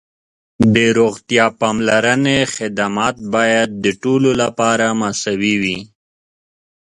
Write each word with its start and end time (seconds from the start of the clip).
د 0.73 0.75
روغتیا 0.99 1.45
پاملرنې 1.59 2.37
خدمات 2.55 3.15
باید 3.33 3.69
د 3.83 3.85
ټولو 4.03 4.29
لپاره 4.41 4.85
مساوي 5.01 5.55
وي. 5.61 5.79